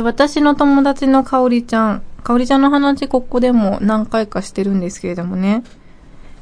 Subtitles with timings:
[0.00, 5.62] で、私の友達のかおりちゃん、かおりちゃんの話ここでも何回かしてるんですけれどもね。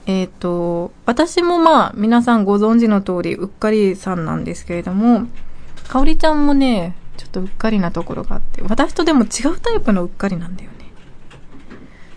[0.06, 5.26] えっ、と、私もまあ、皆さんご存知の通り、うっかりさんなんですけれども、
[5.89, 10.77] かおりちゃんもね、ちょっとうっかりなところがあって、私とでも違うタイプのうっかりなんだよね。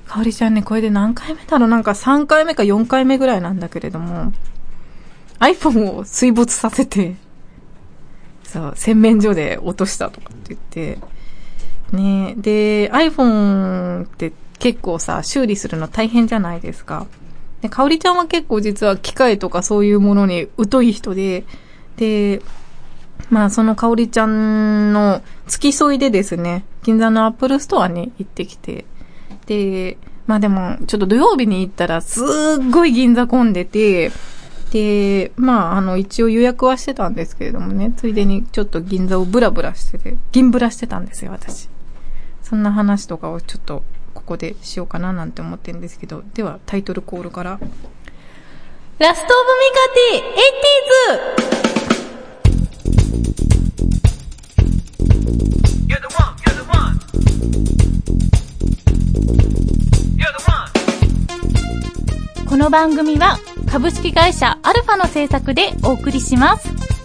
[0.07, 1.69] かおりちゃんね、これで何回目だろう？
[1.69, 4.31] なんか3回目か4回目ぐらいなんだけれども、
[5.39, 7.15] iPhone を水没させて、
[8.43, 11.10] そう、洗面所で落としたとかって言って、
[11.91, 17.07] ねで、iPhone って結構さ、修理するの大変じゃないですか。
[17.61, 21.45] で、かおりちゃんは結構実は機械とかそういうものに疎い人で、
[21.97, 22.41] で、
[23.29, 28.85] まあそのかおりちゃんの付き添いでですね、銀座のアップルストアに行ってきて、
[29.45, 29.97] で、
[30.27, 32.25] まあでも、ちょっと土曜日に行ったらすっ
[32.71, 34.11] ごい銀座混んでて、
[34.71, 41.69] で、まあ、あの、一応予約はしてたんですけれどもね、ついでにちょっと銀座をブラブラしてて、銀ブラしてたんですよ、私。
[42.43, 47.59] そんな話とかをちょっと、ここでしようかななんて思ってるんですけど、では、タイトルコールから。
[48.99, 51.51] Last of ミカティ、 Eighties
[62.51, 67.00] この番組は株式会社アルファの制作でお送りします。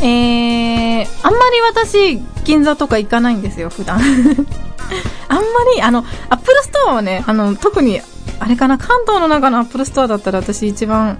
[0.00, 3.98] えー、あんまり私、銀座とか行かないんですよ、普段。
[5.28, 5.42] あんま
[5.74, 8.00] り、あの、アップルストアはね、あの、特に、
[8.40, 11.18] あれかな、関東の中のアップルストアだったら私一番、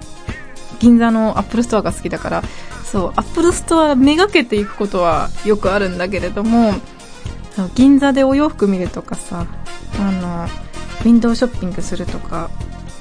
[0.79, 2.43] 銀座のアップルストアが好きだから、
[2.89, 6.73] そう、アップルストアめがけていくことはよくあるんだけれども、
[7.75, 9.45] 銀座でお洋服見るとかさ、
[9.99, 10.47] あの、
[11.01, 12.49] ウィンドウショッピングするとか、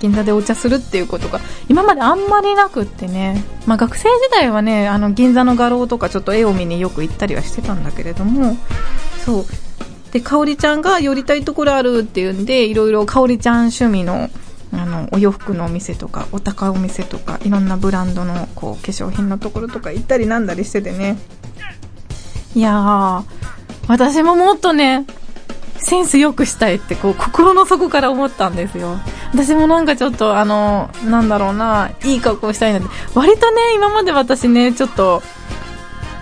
[0.00, 8.56] 銀座でお茶するっていうことが今まであんまりなくってね、まあ、学生時代はねあの銀座の画廊とかちょっと絵を見によく行ったりはしてたんだけれども。
[9.24, 9.44] そう。
[10.12, 14.30] でかおりちゃんが寄りたいところあるっていうんでいろいろかおりちゃん趣味の
[14.72, 21.16] あのお洋服のお店とかお高いお店とかいろんなブランドのこう化粧品のところとか行ったりなんだりしててね。
[22.54, 23.24] いや
[23.86, 25.06] 私ももっとね
[25.76, 28.98] センス良くしたいってこう心の底から思ったんですよ。
[29.32, 32.88] 私もなんかちょっとあの、なんだろうな、いい格好したいなって。
[33.14, 35.22] 割とね、今まで私ね、ちょっと、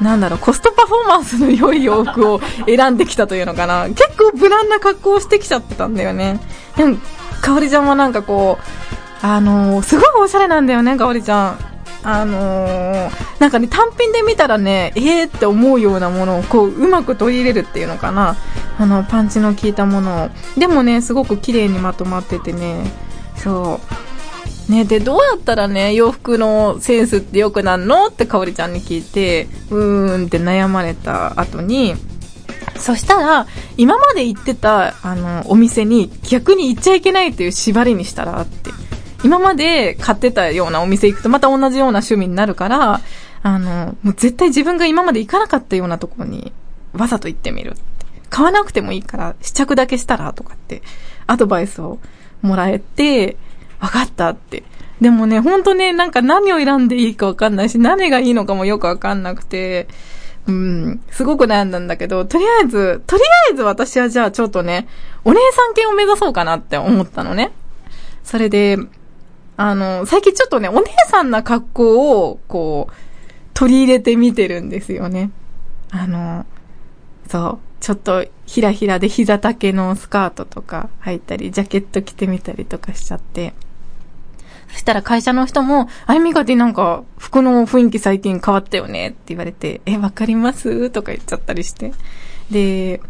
[0.00, 3.86] なんだろう、コストパフォーマンスの良い洋服を 選んできたというのかな。
[3.88, 6.40] 結構無難な格好をしてきちゃってたんだよね。
[6.76, 6.96] でも、
[7.40, 11.75] かおりちゃんはなんかこう、あのー、すごいおしゃれなんだよね、かおりちゃん。
[12.08, 18.36] あのー、なんかね、単品で見たらね、えーって思うようなものをこう、うまく取り入れるっていうのかな。
[18.78, 20.30] あの、パンチの効いたものを。
[20.56, 22.84] でもね、すごく綺麗にまとまっててね、
[23.36, 23.80] そ
[24.68, 24.72] う。
[24.72, 28.06] ね、で、どうやったらね、洋服のセンスって良くなるの？
[28.06, 31.96] ってかおりちゃんに聞いて、うーんって悩まれた後に、
[32.76, 38.70] そしたら、今まで行ってた、あの、お店に逆に行っちゃいけないっていう縛りにしたらって。
[39.26, 43.00] 今まで買ってたようなお店行くとまた同じような趣味になるから、
[43.42, 46.52] あの、もう絶対自分が今まで行かなかったようなところに
[46.92, 47.74] わざと行ってみる。
[48.30, 50.82] 買わなくてもいいから試着だけしたらとかって
[51.26, 51.98] アドバイスを
[52.40, 53.36] もらえて、
[53.80, 54.62] わかったって。
[55.00, 59.88] でもね、ほんとね、なんか何を選んでいいかわかんないし、何がいいのかもよくわかんなくて、
[60.46, 64.86] うん、すごく悩んだんだけど、とりあえず、とりあえず私はじゃあちょっとね、
[65.24, 67.50] お姉さん犬を目指そうかなって思ったのね。
[68.22, 68.78] それで、
[69.56, 72.92] あの、最近ちょっとね、お姉さんな格好を、こう、
[73.54, 75.30] 取り入れてみてるんですよね。
[75.90, 76.44] あの、
[77.28, 83.54] そう、ちょっとひらひらで膝丈のスカートとか履いたり、ジャケット着てみたりとかしちゃって。
[84.68, 90.90] そしたら会社の人も、あいみがでなんか服の雰囲気最近変わったよねって言われて、え、わかります？
[90.90, 91.92] とか言っちゃったりして。
[92.50, 93.00] で、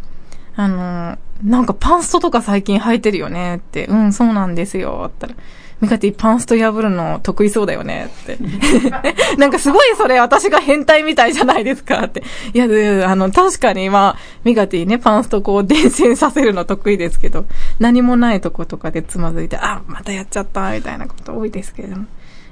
[0.54, 5.34] あの、なんかパンストとか最近履いてるよねって、うん、そうなんですよ、ったら。
[5.80, 8.38] ミカティパンスト破るの得意そうだよねって。
[9.36, 12.22] なんかすごいそれ私が変態みたいじゃないですかって。
[12.54, 12.64] いや、
[13.10, 17.44] あの、確かにまあ、ミカティね、パンストこう伝染させるの得意ですけど、
[17.78, 22.06] 何もないとことかでつまずいて、あ、またやっちゃった、みたいなこと多いですけれども。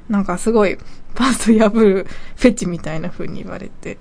[0.09, 0.77] なんかすごい、
[1.15, 2.07] パンスト破る
[2.37, 3.97] フェチみたいな風に言われて。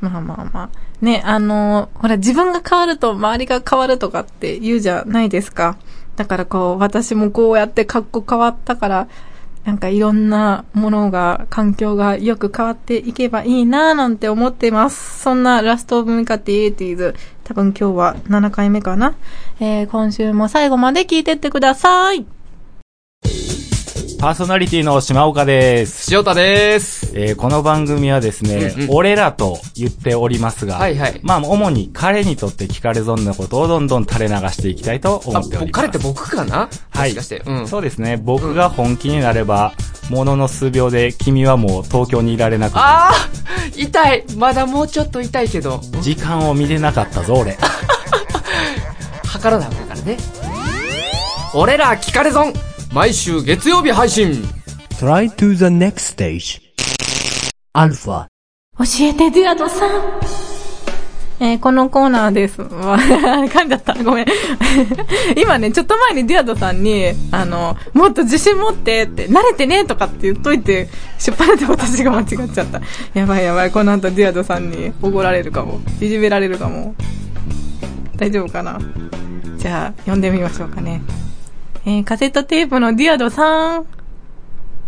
[0.00, 0.70] まあまあまあ。
[1.00, 5.76] ね、あの、ほら自分が変わると周りが変わるとかって言うじゃないですか。
[6.18, 9.08] だからこう、私もこうやって格好変わったから、
[9.64, 15.20] なんかいろんなものが、環境がよく変わっていけばいいなぁなんて思っています。
[15.20, 19.14] そんなラストオブミカティエイティーズ、多分今日は7回目かな。
[19.60, 22.26] えー、今週も最後まで聞いてってください。
[24.18, 26.12] パーソナリティの島岡です。
[26.12, 27.12] 塩田です。
[27.14, 35.72] えーこの番組はですね、うんうん俺らと言っておりますが、はいはいまあ、主に彼にとって聞かれ損なことをどんどん垂れ流していきたいと思あ、っております。
[35.72, 36.68] 彼って僕かな？
[36.90, 37.42] はいもしかして。
[37.46, 37.68] うん。
[37.68, 38.16] そうですね。
[38.16, 39.72] 僕が本気になれば、
[40.10, 47.56] ものの数秒で君はもう東京にいられなくて、あー痛いまだもうちょっと痛いけど、時間を見れなかったぞ、俺。
[49.24, 50.16] 測らなあかんからね。
[51.54, 52.52] 俺ら聞かれ損
[52.92, 54.42] 毎週月曜日配信
[54.98, 56.60] Try to the next stage.
[57.72, 58.26] Alpha.
[58.78, 59.90] 教えて、デュアドさん。
[61.40, 62.60] えーこのコーナーです。
[62.62, 63.94] わ 噛んじゃった。
[64.02, 64.26] ごめん。
[65.40, 70.88] 今ね、ちょっと前にデュアドさんに、あの、もっと自信持ってって、慣れてねとかって言っといて、
[71.18, 72.80] しょっぱなで私が間違っちゃった。
[73.14, 75.80] やばいやばい、この後デュアドさんに怒られるかも。
[76.00, 76.96] いじめられるかも。
[78.16, 78.80] 大丈夫かな？
[79.58, 81.02] じゃあ、読んでみましょうかね。
[81.88, 83.86] えーカセットテープのデュアドさん。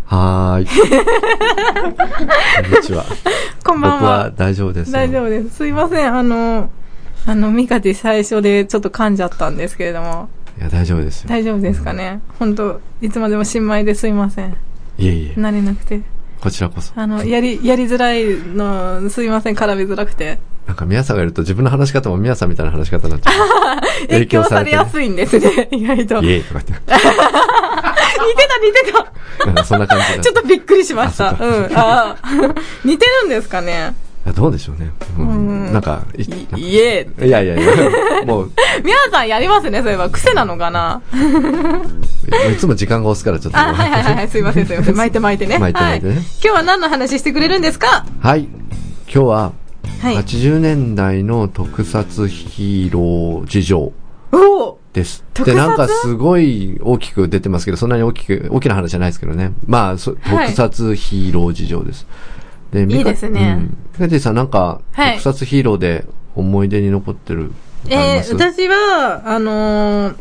[0.05, 0.65] はーい。
[2.63, 3.03] こんにちは。
[3.65, 3.97] こんばんは。
[3.97, 4.93] 僕は大丈夫ですよ。
[4.93, 5.49] 大丈夫です。
[5.55, 6.15] すいません。
[6.15, 6.69] あの、
[7.25, 11.29] あの、ミカティ最初でちょっと噛んじゃったんですけれども、いや、大丈夫ですよ。
[11.29, 14.55] 大丈夫ですかね本当いつまでも新米ですいません。
[14.99, 16.01] いえいえ、慣れなくて。
[16.41, 16.91] こちらこそ。
[16.95, 19.55] あの、やり、やりづらいの、すいません。
[19.55, 20.39] 絡みづらくて。
[20.65, 23.31] なんか、宮さんがいると自分の話し方も宮さんみたいな話し方になっちゃ
[23.75, 24.07] う。
[24.09, 25.69] 影響されやすいんですね。
[25.71, 26.15] 意外と。
[26.15, 26.91] 似てイエーイとか言って。
[28.51, 30.19] た似てたなんかそんな感じで。
[30.19, 31.31] ちょっとびっくりしました。
[31.31, 31.37] うん。
[31.73, 32.55] あー
[32.85, 33.93] 似てるんですかね
[34.35, 34.91] どうでしょうね。
[35.17, 36.25] うんうんなんか、いい、
[36.73, 37.07] いえ。
[37.23, 37.71] いやいやいや、
[38.25, 38.51] もう、
[38.83, 40.09] 皆さんやりますね、そういえば。
[40.09, 41.01] 癖なのかな
[42.51, 43.59] いつも時間が押すからちょっと。
[43.59, 44.27] あ、はいはいはいはい。
[44.27, 44.95] すいません、すいません。
[44.97, 45.57] 巻いて巻いてね。
[45.57, 48.05] 巻いて巻いてねはい今日は何の話してくれるんですか？
[48.19, 48.41] はい。
[48.41, 48.49] 今
[49.07, 49.51] 日は、
[50.01, 50.15] はい。
[50.17, 53.77] 80年代の特撮ヒーロー事情
[54.33, 55.23] おおです。
[55.45, 59.51] で、なんかすごい大きく出てますけど、そんなに大きく、大きな話じゃないですけどね。
[59.65, 60.17] まあ、特
[60.51, 62.05] 撮ヒーロー事情です。
[62.71, 63.77] で、いいですねうん。
[63.99, 67.51] メティさんなんか、はい特撮ヒーローで思い出に残ってる。
[67.85, 70.15] ありえー、私は、あのー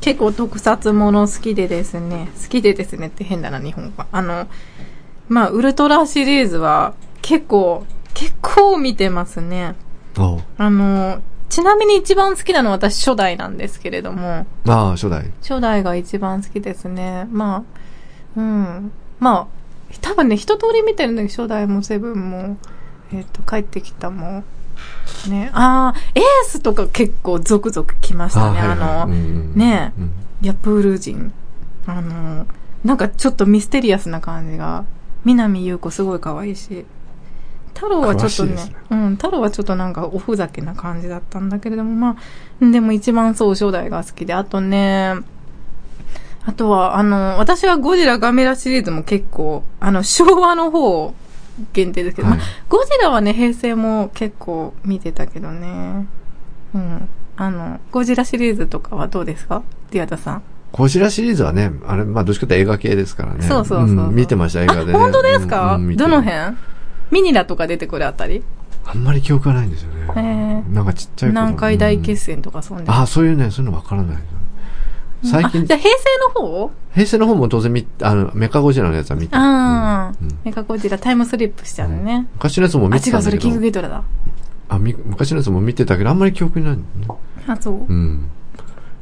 [0.00, 4.06] 結構特撮もの好きでですね、好きでですねって変だな、日本語は。
[4.12, 4.46] あの、
[5.28, 6.92] まあ、ウルトラシリーズは
[7.22, 9.74] 結構、結構見てますね。
[10.58, 15.30] あのーちなみに一番好きなのは私初代なんですけれども、ああ、初代。
[15.40, 17.28] 初代が一番好きですね。
[17.30, 17.64] ま
[18.36, 18.90] あ、うん。
[19.20, 19.46] まあ、
[20.00, 22.56] 多分ね、一通り見てるんだけど、初代もセブンも、
[23.12, 24.44] えっ、と、帰ってきたも、
[25.28, 28.58] ね、ああ、エースとか結構ゾクゾクきましたね。
[28.60, 29.06] あ,、はいはい。
[29.06, 30.12] の、うんうんねうん。
[30.42, 31.32] ヤプール人。
[31.86, 32.46] あの、
[32.84, 34.84] なんかちょっとミステリアスな感じが、
[35.24, 36.84] 南優子すごい可愛いし、
[37.74, 38.76] 太郎はちょっとねね。
[38.90, 42.16] うん、太郎はちょっとなんかおふざけな感じだったんだけれども、ま
[42.62, 45.14] あ、でも一番そう初代が好きで、あとね、
[46.46, 51.14] あとは、あの、私はゴジラガメラシリーズも結構、あの、昭和の方
[51.72, 56.06] 限定ですけど、はいまあ、ゴジラはね、平成も結構見てたけどね。
[56.74, 57.08] うん。
[57.36, 59.62] あの、ゴジラシリーズとかはどうですか？
[59.90, 60.42] ディアダさん。
[60.72, 63.42] ゴジラシリーズはね、あれ、まあ、どっちかというと映画系ですからね。
[63.42, 64.92] そうそうそうそうん見てました、映画でね。
[64.94, 66.56] あ、本当ですか、うんどの辺？
[67.10, 68.44] ミニラとか出てくるあたり？
[68.84, 70.64] あんまり記憶がないんですよへね。
[70.68, 72.34] ーなんかちっちゃい頃南海大決戦。
[72.36, 72.90] 戦とかそんで。
[72.90, 74.16] ああ、そういうね、そういうのわからない。
[75.24, 76.04] 最近あ、じゃあ平成
[76.40, 76.70] の方？
[76.94, 79.38] 平成の方も当然見、あの、メカゴジラのやつは見た。
[79.38, 82.26] ああ、うんうんメカゴジラタイムスリップしちゃうのね。
[82.34, 83.60] 昔のやつもあ、見て違う、それキング。
[83.60, 84.02] ギドラだ。
[84.68, 86.82] あ、み昔のやつも見てたけど、あんまり記憶にないね。
[87.46, 87.74] あ、そう？
[87.74, 88.28] うん。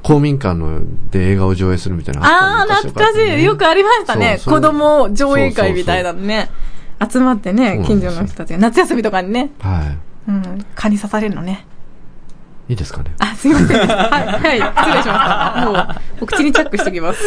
[0.03, 0.81] 公民館の
[1.11, 3.45] で映画を上映するみたいなのああ、ったね懐かしい。
[3.45, 4.39] よくありましたね。
[4.45, 6.51] 子供上映会みたいなのね。
[7.09, 8.59] 集まってね、近所の人たちが。
[8.59, 9.51] 夏休みとかにね。
[9.61, 9.97] は
[10.29, 10.65] うん。
[10.75, 11.67] 蚊に刺されるのね。
[12.73, 12.75] い。
[12.75, 13.15] いいですかね？
[13.19, 13.79] あ、すいません。
[13.79, 15.67] はい、はい、失礼しました。
[15.67, 17.21] もう、お口にチャックしておきます。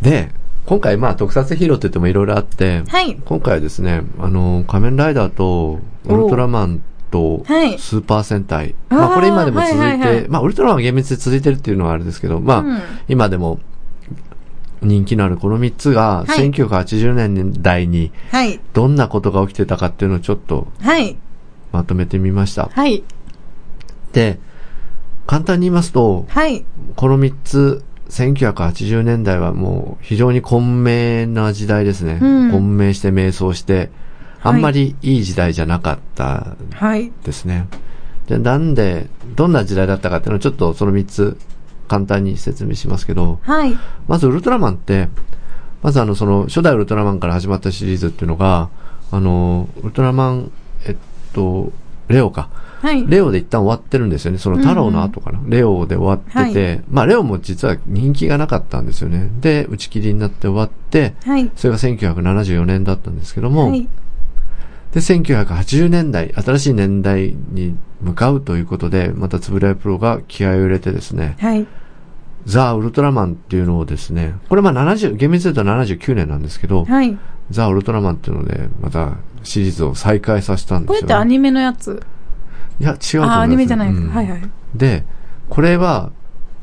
[0.00, 0.30] で、
[0.66, 3.14] 今回まあ特撮ヒーローって言ってもいろいろあって、はい。
[3.14, 8.74] 今回はですね、あの、仮面ライダーと、ウルトラマンと、はいスーパー戦隊。
[8.88, 13.60] あーまあこれ今でも続いて、はいはいはいまあウルトラマンは厳密で続いてるっていうのはあれですけど、まあ、うん今でも
[14.80, 18.58] 人気のあるこの3つが、はい1980年代にはい。
[18.72, 21.18] どんなことが起きてたかっていうのをちょっとはい。
[21.70, 22.70] まとめてみました。
[22.72, 23.04] はい。
[24.12, 24.38] で、
[25.26, 26.64] 簡単に言いますと、はい。
[26.96, 32.18] この3つ、1980年代はもう非常に混迷な時代ですね。
[32.20, 33.90] うん混迷して迷走して、
[34.42, 37.12] あんまりいい時代じゃなかったはい。
[37.24, 37.68] ですね。
[38.26, 41.38] で、なんで、どんな時代だったかっていうのをちょっとその3つ
[41.88, 43.76] 簡単に説明しますけど、はい。
[44.08, 45.08] まずウルトラマンって、
[45.82, 48.68] まずあのその初代ウルトラマンから始まったシリーズっていうのが、
[49.10, 50.52] あの、ウルトラマン、
[50.86, 50.96] えっ
[51.32, 51.72] と、
[52.08, 52.50] レオか。
[52.80, 53.06] はい。
[53.06, 54.38] レオで一旦終わってるんですよね。
[54.38, 55.40] その太郎の後かな。
[55.46, 59.30] レオで終わってて、はまあレオも実は人気がなかったんですよね。
[59.40, 61.50] で、打ち切りになって終わって、はい。
[61.54, 63.88] それが1974年だったんですけども、はい。
[64.92, 71.66] で、1980年代、新しい年代に向かうということで、またつぶらやプロが気合を入れてですね、はい。
[72.44, 77.18] ザ・ウルトラマンっていうのをですね、これまあ70、厳密に言うと79年なんですけど、はい。
[77.50, 81.00] ザ・ウルトラマンっていうので、またシリーズを再開させたんですよ、ね。
[81.00, 82.02] これってアニメのやつ？
[82.80, 84.14] いや、違うと思います、あ、アニメじゃないですうんか。
[84.14, 84.42] はいはい。
[84.74, 85.04] で、
[85.48, 86.10] これは、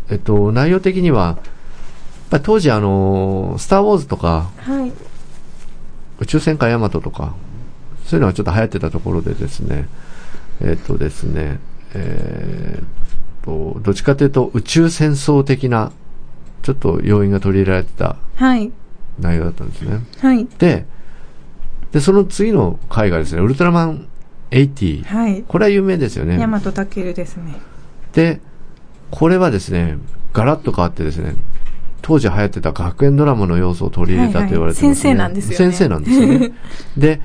[0.10, 1.38] えっと、内容的には、
[2.44, 4.92] 当時あの、スター・ウォーズとか、はい。
[6.20, 7.36] 宇宙戦艦ヤマトとか、
[8.06, 9.88] そういうのがちょっと流行ってたところでですね、
[10.62, 11.60] えっとですね、
[11.94, 12.88] えーっ
[13.44, 15.92] と、どっちかというと宇宙戦争的な、
[16.62, 18.72] ちょっと要因が取り入れられてたはい。
[19.20, 20.00] 内容だったんですね。
[20.20, 20.46] はい。
[20.58, 20.86] で、
[21.92, 24.08] で、その次の回がですね、ウルトラマン
[24.52, 25.04] 80。
[25.04, 25.44] はい。
[25.48, 26.40] これは有名ですよね。
[26.40, 27.56] ヤマトタケルですね。
[28.14, 28.42] で、
[29.12, 29.98] これはですね、
[30.34, 31.36] ガラッと変わってですね、
[32.02, 36.52] 当時流行ってた学園ドラマの要素を取り入れたと言われてます、ねはいはい先生なんですよね先生なんですよね。
[36.98, 37.22] で、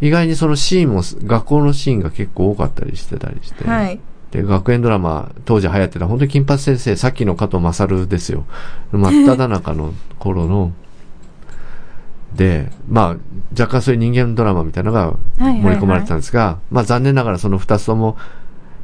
[0.00, 3.98] 意外にそのシーンも、学校のシーンが結構多かったりしてたりして、はい。
[4.30, 8.44] で、学園ドラマ、当時流行ってた、本当に金八先生、さっきの加藤勝ですよ。
[8.92, 10.72] 真っ只中の頃の、
[12.34, 13.16] で、まあ、
[13.52, 18.16] 若干そういう人間ドラマみたいなのがはいはい盛り込まれてたんですが、まあ残念ながらその二つとも、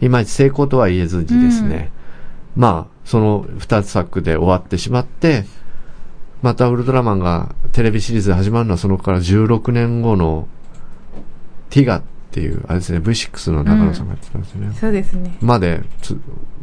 [0.01, 1.93] いまいち成功とは言えずにですね、
[2.57, 5.45] まあ、その二作で終わってしまって、
[6.43, 10.49] またウルトラマンがテレビシリーズで始まるのはそのから16年後の
[11.71, 12.03] ティガっ
[12.33, 14.75] ていう、あれですね、V6 の中野さんがやってたんですよね。
[14.81, 15.37] そうですね。
[15.41, 16.19] までつ、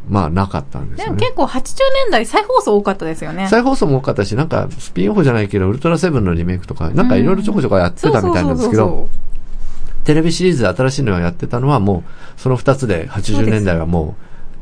[0.08, 1.04] まあなかったんですよね。
[1.04, 3.46] でも結構80年代再放送多かったですよね。
[3.48, 9.08] 再放送も多かったし、なんかスピンオフじゃないけど、ウルトラセブンのリメイクとか、なんかいろいろちょこちょこやってたみたいなんですけど、
[10.04, 12.02] テレビシリーズで新しいのをやってたのはも
[12.36, 14.16] う、その二つで80年代はも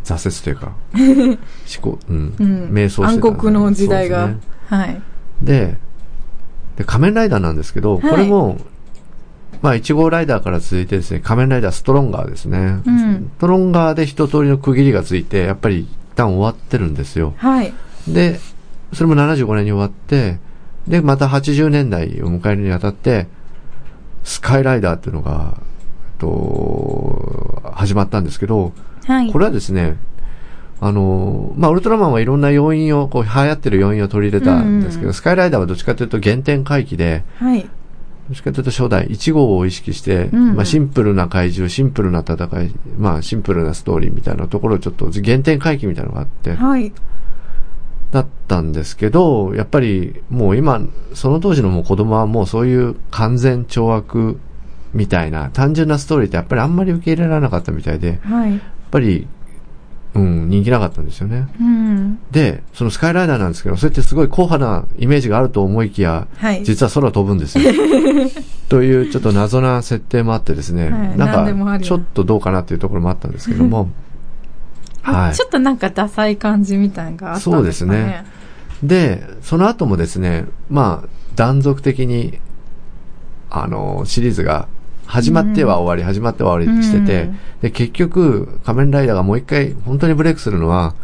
[0.05, 2.73] う挫折というか、思考、うん、うん。
[2.73, 4.29] 迷走してたね、暗黒の時代が。
[4.29, 5.01] ねはい。
[5.43, 5.79] で、
[6.77, 8.59] で、仮面ライダーなんですけど、はいこれも、
[9.63, 12.81] まあ、1号ライダーから続いてですね、仮面ライダーストロンガーですね。
[12.87, 17.35] うんストロンガーで一通りの区切りがついて、やっぱり一旦終わってるんですよ。
[17.39, 17.73] はい。
[18.07, 18.39] で、
[18.93, 20.39] それも75年に終わって、
[20.87, 23.27] で、また80年代を迎えるにあたって、
[24.25, 25.63] スカイライダーっていうのが、えっ
[26.19, 28.73] と、始まったんですけど、
[29.07, 29.33] はい。
[29.33, 29.97] これはですね、
[30.81, 37.69] あの、まあ、ウルトラマンはいろんな要因を、こう、流行ってる要因を取り入れたんですけど、うんスカイライダーはどっちかというと原点回帰で、はい。
[38.29, 46.93] どっちかというと初代1号を意識して、うんうんまあ、シンプルな怪獣、シンプルな戦い、まあ、シンプルなストーリーみたいなところをちょっと原点回帰みたいなのがあって、はい。
[48.13, 50.81] だったんですけど、やっぱりもう今、
[51.15, 54.39] その当時のもう子供はもうそういう完全懲悪
[54.95, 58.61] みたいな単純なストーリーってやっぱりあんまり受け入れられなかったみたいで、やっはい。
[58.91, 59.27] ぱり、
[60.15, 61.49] うん、人気なかったんですよね。
[61.61, 62.19] うん。
[62.31, 66.65] で、そのスカイライダーなんですけど、それってすごい硬派なイメージがあると思いきや、はい。
[66.65, 67.71] 実は空を飛ぶんですよ。
[68.69, 73.91] というちょっと謎な設定もあってですね、はいなんかちょっとどうかなっていうところもあったんですけども、
[75.03, 75.43] はいち。
[75.43, 77.99] ょっとなんかダサい感じみたいなのがあったんですかね。
[77.99, 78.25] そうですね
[78.83, 82.39] で、その後もですね、まあ、断続的に、
[83.51, 84.69] あの、シリーズが
[85.09, 90.95] 始まっては終わり、始まっては終わりしてて、うんで、結局、仮面ライダーがもう一回、本当にブレイクするのは、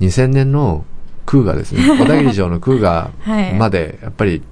[0.00, 0.84] 2000年の
[1.26, 1.82] クーガですね。
[1.98, 4.42] 小田切城のクーガはいまで、やっぱり、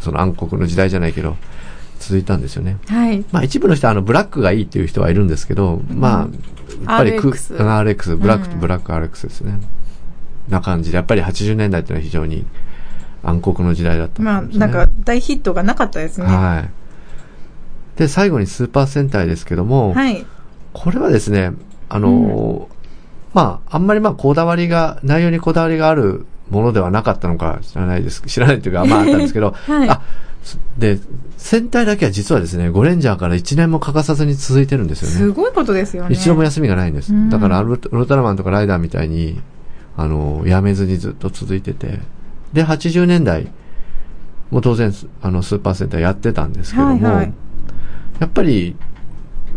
[0.00, 1.36] その暗黒の時代じゃないけど、
[2.00, 2.76] 続いたんですよね。
[2.88, 3.24] はい。
[3.32, 9.60] まあ一部の人はあのブラックがいいっていう人はいるんですけど、まあ、やっぱりク RX RX、ブラックとうんブラック RX ですね。
[10.48, 12.44] な感じで、やっぱり80年代っていうのは非常に
[13.22, 14.42] 暗黒の時代だったまあ。
[14.42, 16.26] なんか大ヒットがなかったですね。
[16.26, 16.70] ははい。
[17.96, 20.24] で、最後にスーパー戦隊ですけども、い。
[20.72, 21.52] これはですね、
[21.88, 22.74] あのー
[23.34, 28.22] まあ、あんまりまあ、こだわりが、内容にこだわりがあるものではなかったのか知らないです。
[28.26, 30.02] 知らないというか、まああったんですけど、 はいあ、
[30.42, 30.98] すで、
[31.36, 35.16] 戦隊だけは実はですね、ゴレンジャーから1年も欠かさずに続いてるんですよね。
[35.16, 36.14] すごいことですよね。
[36.14, 37.12] 一度も休みがないんです。
[37.12, 39.40] うんだからウルトウルトラマンとかライダーみたいに、
[39.96, 42.00] あの、やめずにずっと続いてて。
[42.52, 43.48] で、80年代
[44.50, 47.32] も当然、あの、スーパー戦隊やってたんですけども、はいはい
[48.20, 48.76] やっぱり、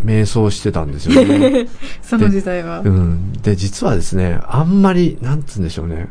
[0.03, 1.67] 迷走してたんですよね。
[2.03, 2.81] その時代は。
[2.81, 3.33] うん。
[3.33, 6.07] で、実はですね、あんまり、なんつうんでしょうね。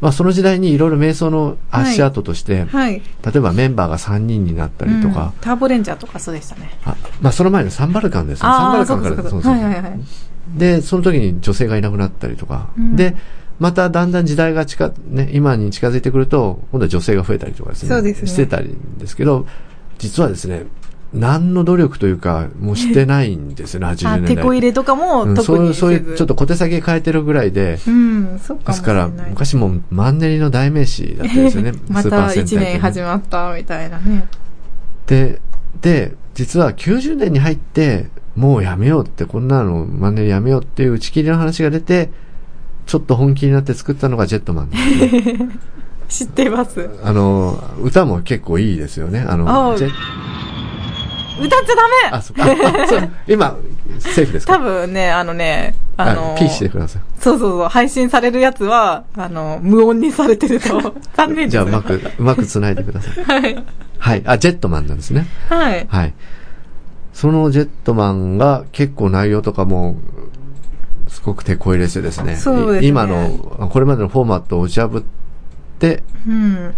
[0.00, 3.02] まあ、その時代にいろいろ瞑想の足跡として、はい。
[3.24, 6.70] 例えばメンバーが3人になったりとか、うんターボレンジャーとかそうでしたね。
[6.84, 8.48] あまあ、その前のサンバルカンですね。
[8.48, 9.48] サンバルカンから、そうかそうか。
[9.48, 10.00] そうはいはいはい。
[10.56, 13.16] で、その時に女性がいなくなったりとか、うんで、
[13.58, 17.88] まただんだん時代が近、ね、今に近づいてくると、今度は女性が増えたりとかですね。
[17.88, 19.46] そうですねしてたりんですけど、
[19.98, 20.66] 実はですね、
[21.14, 24.36] 何の努力というか、もうしてないんですよね、80あ、年代。
[24.36, 29.08] 手こ入れとかもうん特にせず、そういう、そういう、ちょっと小手先変えてるぐらいで、うん、そうかですから。
[29.08, 34.28] 昔もうマンネリの代名詞だったんですよね またスーパー戦隊1年始ままったみたいなね。
[35.06, 35.40] で、
[35.80, 42.10] で、実は90年に入って、もうやめようって、こんなのマンネリやめようっていう打ち切りの話が出て、
[42.86, 45.48] ちょっと本気になって作ったのがジェットマンですね
[46.08, 46.88] 知ってます。
[47.04, 49.26] あの、歌も結構いいですよね。
[49.28, 49.90] ああの、ジェ
[51.38, 53.56] 歌っちゃダメあ、そうああそう今、
[53.98, 54.54] セーフですか？
[54.54, 57.02] 多分ね、あのね、あのピーしてください。
[57.20, 61.50] そうそうそう、配信されるやつは、あの、無音にされてると、 残念です。
[61.50, 63.24] じゃあ、うまく、うまく繋いでください。
[63.24, 63.64] はい。
[63.98, 64.22] はい。
[64.26, 65.26] あ、ジェットマンなんですね。
[65.48, 65.86] はい。
[65.88, 66.14] はい。
[67.12, 69.96] そのジェットマンが結構内容とかも、
[71.08, 72.36] すごく手こ入れしてですね。
[72.36, 75.02] そうですねい今の、これまでのフォーマットを打ち破っ
[75.78, 76.74] て、うん。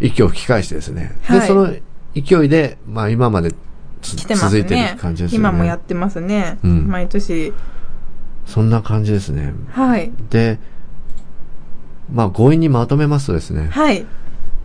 [0.00, 1.16] 息を吹き返してですね。
[1.24, 1.68] はいで、その
[2.14, 3.56] 勢いで、まあ今までつ
[4.02, 5.48] 来てます続いてるね感じですよね。
[5.48, 6.58] 今もやってますね。
[6.62, 7.52] うん毎年。
[8.46, 9.54] そんな感じですね。
[9.70, 10.12] はい。
[10.30, 10.58] で、
[12.12, 13.68] まあ強引にまとめますとですね。
[13.70, 14.04] はい。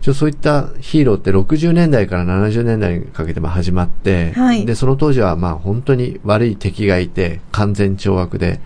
[0.00, 8.60] ちょそういったヒーローって60年代から70年代にかけてまあ始まって、はいで、その当時はまあ本当に悪い敵がいて、完全懲悪で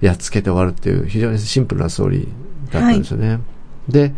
[0.00, 3.40] やっつけて終わるっていう非常にシンプルなストーリーだったんですよね。
[3.88, 4.14] で、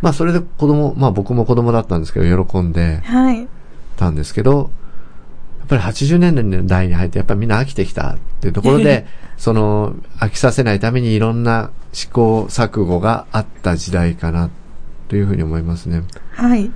[0.00, 3.48] まあそれで子供、まあ僕も子供だったんですけど、喜んではい。
[3.96, 4.68] たんですけど、やっ
[5.66, 9.06] ぱり80年代に入ってやっぱりみんな飽きてきたっていうところで、
[9.36, 14.50] その飽きさせないためにいろんな試行錯誤があった時代かな
[15.08, 16.02] というふうに思いますね。
[16.32, 16.70] はい。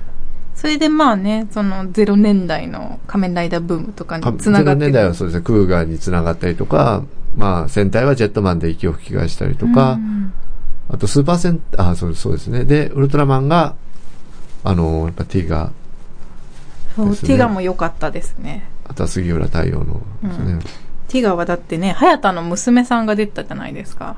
[0.55, 7.03] それでまあね、その0年代の仮面ライダーブームとかにつながって0年代はそうですね、クーガーにつながったりとか、
[7.35, 10.33] まあ戦隊はジェットマンで息を吹き返したりとか、うん
[10.91, 12.65] あとスーパー戦、あ、そうそうですね。
[12.65, 13.75] で、ウルトラマンが、
[14.65, 15.71] あの、やっぱティガ
[16.97, 18.69] そう、ティガも良かったですね。
[18.91, 20.01] ー、あとは杉浦太陽の。
[20.23, 20.61] うんやっ
[21.07, 24.15] ティガはだってね、早田の娘さんが出てたじゃないですか。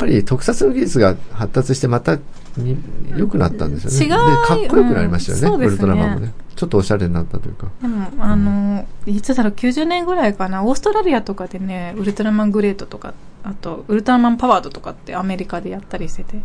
[0.00, 2.18] ぱり特撮の技術が発達してまた
[2.56, 2.76] に
[3.16, 4.16] 良くなったんですよね。
[4.16, 6.32] 違うで、かっこよくなりましたよね、うんねウルトラマンもね。
[6.56, 7.68] ちょっとおしゃれになったというか。
[7.80, 16.40] でも、あの、いつだろう、90年ぐらいかな、オーストラリアとかでね、ウルトラマングレートとか、あと、ウルトラマンパワードとかってアメリカでやったりしてて、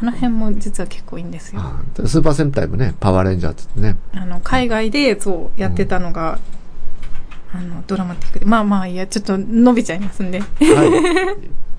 [0.00, 1.60] あの辺も実は結構いいんですよ。
[1.60, 4.20] あスーパー戦隊もね、パワーレンジャーって言ってね。
[4.20, 6.38] あの、海外で、そう、やってたのが、
[7.54, 10.40] あの、ドラマティックで、まあまあいいや、ちょっと伸びちゃいますんで。
[10.40, 10.48] はい。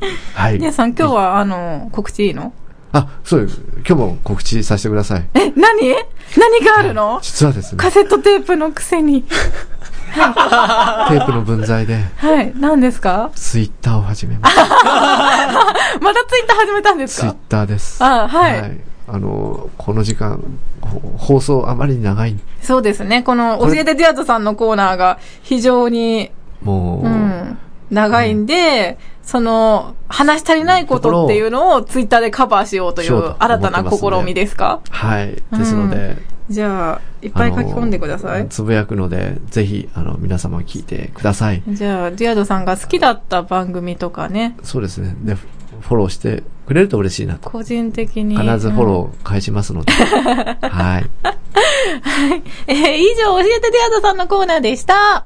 [0.34, 0.54] はい。
[0.56, 2.54] 皆さん、今日は、あの、告知いいの？
[2.92, 3.62] あ、そうです。
[3.78, 5.26] 今日も告知させてください。
[5.36, 5.56] え、何？
[6.38, 7.20] 何があるの？
[7.22, 9.24] 実はですね、カセットテープのくせに。
[9.24, 13.30] テープの分際で、はい、何ですか？
[13.36, 14.62] ツイッターを始めました。
[16.02, 18.04] またツイッター始めたんですツイッかターです。
[18.04, 18.80] あはい
[19.12, 20.42] あの、この時間、
[20.82, 22.38] ほ放送あまりに長い。
[22.62, 23.24] そうですね。
[23.24, 27.58] この、教えてディアートさんのコーナーが非常に、もう、うん、
[27.90, 34.82] 長いんで、その、話し足りないことっていうのをツイッターでカバーしようという新たな試みですか？
[34.90, 35.36] はい。
[35.58, 36.18] ですので、
[36.50, 38.48] じゃあ、いっぱい書き込んでください。
[38.50, 41.62] つぶやくので、ぜひ、あの、皆様聞いてください。
[41.68, 45.16] じゃあ、ディアドさんが好きだった番組とかね、そうですね。
[45.22, 45.38] で、
[45.80, 47.50] フフォローしてくれると嬉しいなと。
[47.50, 48.38] 個人的に。
[48.38, 48.86] 必ずフォー。
[48.86, 49.92] ロー返しますので。
[49.94, 51.10] はい。
[52.68, 55.26] えー以上、教えてディアドさんのコーナーでした。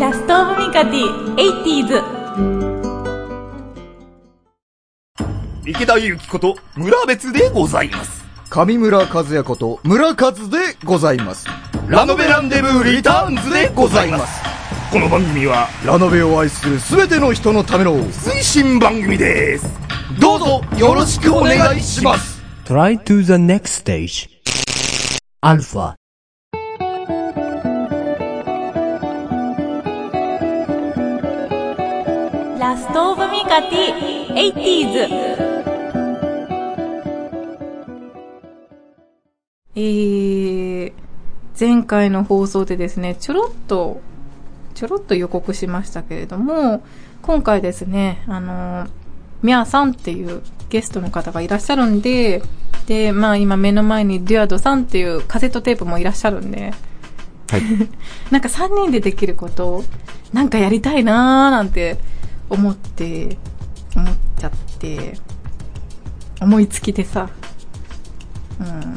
[0.00, 2.26] Last of ミカティ、80s。
[5.66, 8.24] 池田祐希こと村別でございます。
[8.50, 11.46] 上村和也こと村和でございます。
[11.88, 14.45] ラノベランデブーリターンズでございます。
[14.96, 19.68] この番組はラノベを愛するすべての人のための推進番組です。
[20.18, 22.42] どうぞよろしくお願いします。
[22.64, 24.30] Try to the next stage.
[25.42, 25.96] Alpha.
[32.58, 35.36] ラストオブミカティ、80s。
[39.74, 40.92] えー、
[41.60, 44.00] 前回の放送でですね、ちょろっと、
[44.76, 46.84] ちょろっと予告しましたけれども、
[47.22, 48.86] 今回ですね、あの、
[49.42, 52.42] ミャーさんっていうゲストの方がいらっしゃるんで、
[52.86, 56.74] で、まあ今目の前にデュアドさんっていうカセットテープもいらっしゃるんで、
[57.48, 57.62] はい。
[58.30, 59.84] なんか3人でできることを、
[60.34, 61.96] なんかやりたいなーなんて
[62.50, 63.38] 思って、
[63.96, 65.14] 思っちゃって、
[66.42, 67.30] 思いつきでさ、
[68.60, 68.94] うん。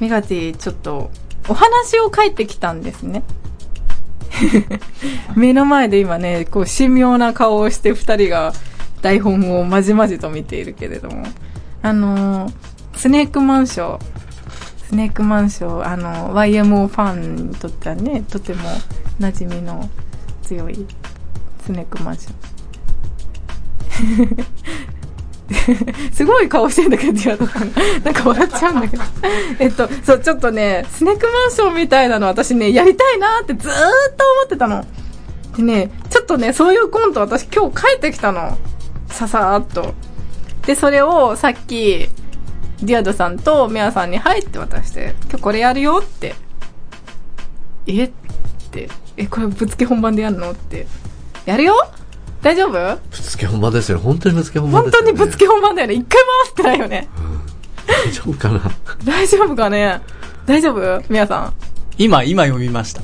[0.00, 1.10] ミガティ、ちょっと、
[1.48, 3.22] お話を書いてきたんですね。
[5.36, 8.52] 目の前で今ね、こう、神妙な顔をして二人が
[9.02, 11.24] 台本をまじまじと見ているけれども。
[11.82, 12.52] あのー
[13.00, 13.98] スネークマンション、
[14.86, 18.60] スネークマンション、あの、YMO ファンにとってはね、とても
[19.18, 19.88] 馴染みの
[20.42, 20.86] 強い
[21.64, 22.34] スネークマンション。
[26.12, 27.72] すごい顔してんだけど、ディアドさん。
[28.04, 29.02] なんか笑っちゃうんだけど。
[29.58, 33.74] えっと、そう、ちょっとね、スネークマンションみたいなの私ね、やりたいなってずーっ
[34.16, 34.84] と思ってたの。
[35.56, 38.56] でね、ちょっとね、そういうコント私今日帰ってきたの。
[39.08, 39.94] ささーっと。
[40.66, 42.08] で、それをさっき、
[42.82, 46.34] ディアドさんとメアさんに入って渡して、今日これやるよって。
[47.86, 48.10] えっ
[48.70, 48.88] て。
[49.16, 50.86] え、これぶつけ本番でやるのって。
[51.44, 51.74] やるよ
[52.42, 52.70] 大丈夫？
[52.72, 53.98] ぶつけ本番ですよ。
[53.98, 55.12] 本当にぶつけ本番本ですよ、ね。
[55.12, 55.94] 当にぶつけ本番だよね。
[55.94, 57.08] 一回も合わせてないよね。
[57.86, 58.60] 大丈夫かな？
[59.04, 60.00] 大丈夫かね？
[60.46, 61.02] 大丈夫？
[61.08, 61.54] メアさん。
[61.98, 63.02] 今、今読みました。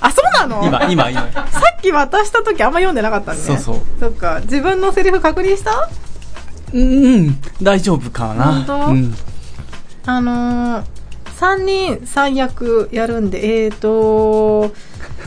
[0.00, 0.66] あ、そうなの？
[0.66, 1.20] 今、今、今。
[1.30, 1.44] さ
[1.78, 3.42] っき渡した時あんま読んでなかったんね。
[3.42, 3.76] そうそう。
[4.00, 4.40] そっか。
[4.42, 5.88] 自分のセリフ確認した？
[6.72, 8.44] うん、うん、大丈夫かな？
[8.44, 8.74] 本当？
[8.86, 9.14] うん。
[10.06, 10.84] あのー、
[11.38, 14.74] 3人三役やるんで、えーと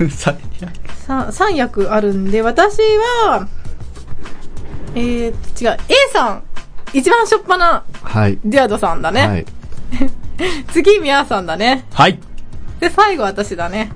[0.10, 0.36] 最
[1.08, 2.80] さ三役あるんで、私
[3.24, 3.48] は、
[4.94, 6.44] えーと、違う、A さん、
[6.92, 8.38] 一番しょっぱな、はい。
[8.44, 9.28] ディアドさんだね。
[9.28, 9.46] はい。
[10.74, 11.86] 次、ミヤさんだね。
[11.94, 12.20] はい。
[12.82, 13.90] で、最後私だね。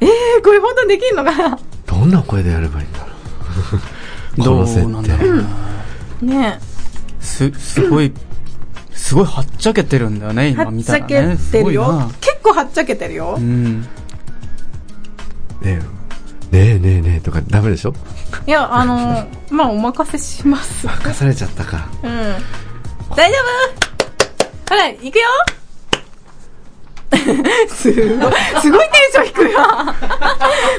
[0.00, 1.58] えー、これ本当にできんのかな？
[1.86, 3.10] どんな声でやればいいんだろう。
[4.38, 4.86] こどうの設定。
[4.86, 5.42] なんだろうな。
[6.22, 6.60] ね
[7.20, 8.12] す、すごい、
[8.92, 10.48] すごいはっちゃけてるんだよね、え。
[10.50, 11.06] 今はっ見たらね。
[11.08, 12.08] ちゃけてるよ。
[12.20, 13.40] 結構はっちゃけてるよう。
[13.40, 13.88] ん。
[15.60, 15.80] ね
[16.52, 17.92] え、ねえねえねえとかダメでしょ？
[18.46, 20.86] いや、あのー、 まあ、お任せします。
[20.86, 21.88] 任されちゃったか。
[22.02, 22.34] うん。
[23.16, 23.36] 大丈
[24.68, 24.74] 夫？
[24.74, 25.24] ほら、行くよ
[27.68, 29.64] すごい、すごいテンション低いわ。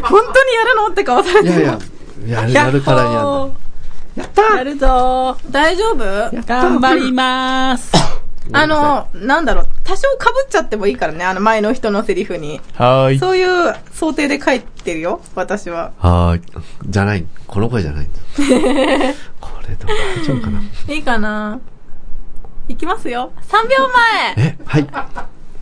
[0.03, 1.61] 本当にやるのって顔されてる。
[1.61, 1.77] いや
[2.25, 3.27] いや、やる、やるからにやる。
[4.15, 6.31] やったやるぞ大丈夫？
[6.45, 7.91] 頑張りまーす。
[8.51, 10.07] あの、なんだろう、多少被
[10.45, 12.59] っちゃってもいいからね、あの前の人のセリフに。
[12.73, 13.19] はーい。
[13.19, 15.91] そういう想定で書いてるよ、私は。
[15.99, 16.41] はーい。
[16.87, 17.25] じゃない。
[17.47, 18.19] この声じゃないんだ。
[19.39, 21.59] これでも大丈夫かないいかな
[22.67, 23.31] いきますよ。
[23.47, 23.89] 3秒
[24.37, 24.83] え、はい。
[24.83, 25.09] 前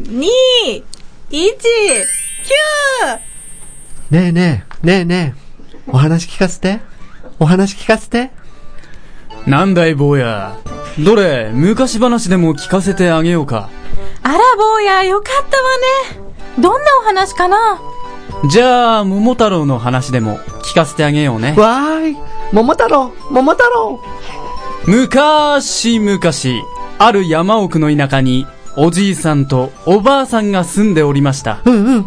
[0.04, 0.84] !2、
[1.32, 1.58] 1、
[3.12, 3.20] 9!
[4.12, 5.82] ねえねえ、ねえねえ。
[5.88, 6.80] お話聞かせて。
[7.40, 8.32] お話聞かせて。
[9.48, 10.58] なんだい、坊や。
[11.00, 13.70] どれ、昔話でも聞かせてあげようか。
[14.22, 16.62] あら、坊や、よかったわね。
[16.62, 17.80] どんなお話かな？
[18.50, 21.56] じゃあ、桃太郎の話でも聞かせてあげようね。
[21.58, 22.18] わーい。
[22.52, 24.02] 桃太郎、桃太郎。
[24.86, 26.62] むかーしむかし、
[27.00, 31.62] ある山奥の田舎に、おじいさんとおばあさんが住んでおりました。
[31.64, 32.06] うんうん。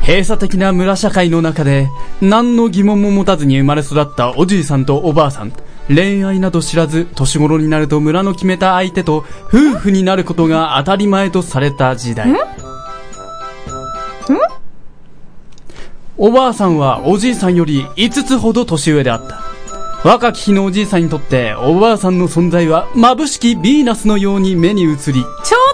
[0.00, 1.88] 閉鎖的な村社会の中で、
[2.22, 5.52] 何の疑問も持たずに生まれ育ったおじいさんとおばあさん。
[5.88, 12.32] 恋愛など知らず、年頃になると村の決めた相手と夫婦になることが当たり前とされた時代。
[16.16, 19.40] おばあさんはおじいさんより5つほど年上であった。
[20.04, 25.67] 若き日のおじいさんにとって、おばあさんの存在は眩しきヴィーナスのように目に映り、ちょっと待った桃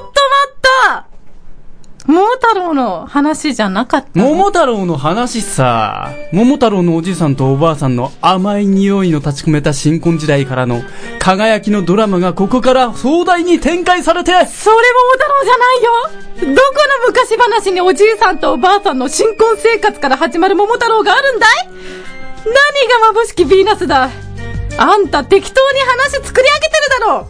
[2.55, 4.31] 太郎の話じゃなかったの？
[4.31, 6.13] 桃太郎の話さ。
[6.33, 10.83] 桃太郎のおじいさんとおばあさんの甘い匂いの立ち込めた新婚時代からの
[11.19, 21.51] 輝きのドラマがここから壮大に展開されて、それ桃太郎じゃないよどこの昔話におじいさんとおばあさんの新婚生活から始まる桃太郎があるんだい？
[22.45, 22.55] 何
[23.15, 24.11] が眩しきヴィーナスだ？
[24.79, 27.29] あんた適当に話作り上げてるだろ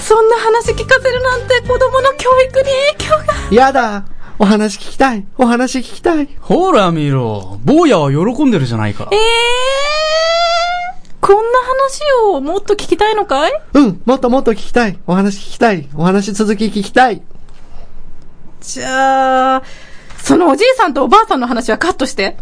[0.00, 2.64] そんな話聞かせるなんて子供の教育に
[2.96, 3.54] 影響が。
[3.54, 4.04] やだ。
[4.40, 5.26] お話聞きたい。
[5.36, 6.28] お話聞きたい。
[6.40, 7.58] ほら見ろ。
[7.64, 9.16] 坊やは喜んでるじゃないかえ。
[9.16, 9.22] えー、
[11.20, 12.00] こんな話
[12.36, 13.52] をもっと聞きたいのかい？
[13.74, 14.96] うん、もっともっと聞きたい。
[15.08, 15.88] お話聞きたい。
[15.96, 17.20] お話続き聞きたい。
[18.60, 19.62] じゃあ、
[20.22, 22.36] そのおじいさんとおばあさんの話はカットして。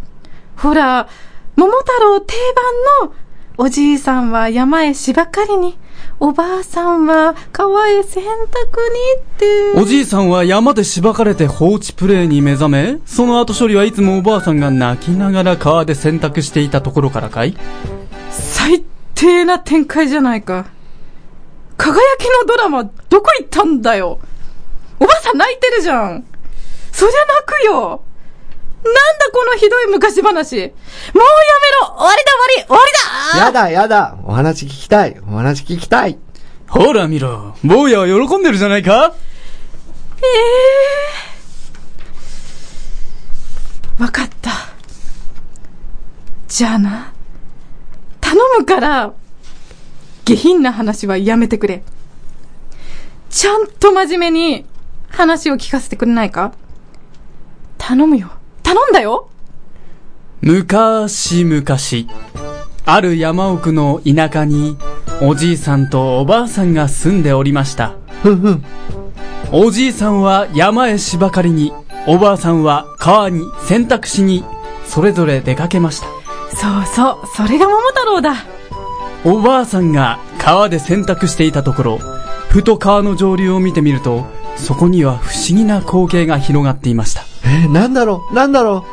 [0.57, 1.09] ほら、
[1.57, 2.35] 桃太郎定
[3.01, 3.15] 番の、
[3.59, 5.79] おじいさんは山へ芝刈りに、
[6.21, 8.31] おばあさんは川へ洗濯に
[9.19, 9.81] って。
[9.81, 17.57] おじいさんは山でしばかれて放置プレイに目覚め、その後処理はいつもおばあさんが泣きながら川で洗濯していたところからかい？
[18.31, 20.67] 最低な展開じゃないか。
[21.79, 24.19] 輝きのドラマ、どこ行ったんだよ。
[25.01, 26.27] おばあさん泣いてるじゃん。
[26.93, 28.03] そりゃ泣くよ。
[28.87, 30.57] なんだこのひどい昔話。
[30.57, 32.93] もうやめろ終わりだ終わり終わり
[33.39, 34.19] だやだやだ。
[34.25, 35.21] お話聞きたい。
[35.29, 36.19] お話聞きたい。
[36.69, 37.55] ほら見ろ。
[37.65, 39.15] 坊やは喜んでるじゃないか
[40.19, 40.23] え
[44.01, 44.51] えわかった。
[46.49, 47.13] じゃあな。
[48.21, 49.13] 頼むから、
[50.25, 51.83] 下品な話はやめてくれ。
[53.31, 54.67] ちゃんと真面目に
[55.09, 56.53] 話を聞かせてくれないか？
[57.79, 58.31] 頼むよ。
[58.67, 59.29] 頼んだよ
[60.41, 61.65] 昔々、
[62.85, 64.77] ある山奥の田舎に、
[65.23, 67.95] おじいさんとおばあさんが住んでおりました。
[69.53, 71.73] おじいさんは山へ芝刈りに、
[72.09, 74.45] おばあさんは川に洗濯しに、
[74.85, 76.09] それぞれ出かけました。
[76.57, 78.35] そうそう、それが桃太郎だ。
[79.25, 81.99] おばあさんが川で洗濯していたところ、
[82.49, 84.27] ふと川の上流を見てみると、
[84.57, 87.36] そこには不思議な光景が広がっていました。
[87.47, 88.85] えー、なんだろうなんだろ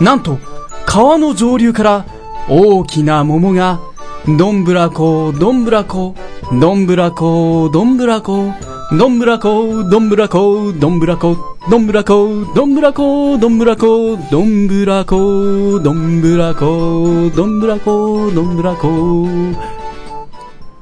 [0.00, 0.38] なんと、
[0.84, 2.06] 川の上流から
[2.48, 3.80] 大きな桃が、
[4.26, 6.14] どんぶらこ、どんぶらこ、
[6.60, 8.52] どんぶらこ、どんぶらこ、
[8.94, 12.28] どんぶらこ、どんぶらこ、どんぶらこ、どんぶらこ、
[12.60, 19.26] どんぶらこ、どんぶらこ、どんぶらこ、どんぶらこ、どんぶらこ、どんぶらこ、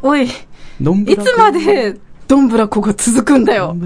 [0.03, 0.29] おい、
[0.81, 1.23] どんぶらこ。
[1.23, 3.77] いつまで、どんぶらこが続くんだよ。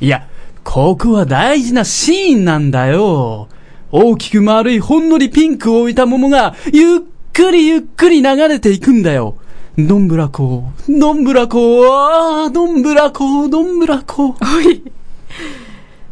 [0.00, 0.26] いや、
[0.64, 3.48] ここは大事なシーンなんだよ。
[3.92, 6.98] 大きく丸いほんのりピンクを置いた桃が、ゆっ
[7.32, 9.36] くりゆっくり流れていくんだよ。
[9.78, 14.36] どんぶらこ、どんぶらこ、ああ、どんぶらこ、どんぶらこ。
[14.40, 14.82] おい。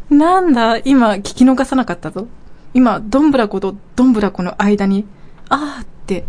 [0.09, 2.27] なんだ、今聞き逃さなかったぞ。
[2.73, 5.05] 今、どんぶらことどんぶらこの間に、
[5.49, 6.25] あーって。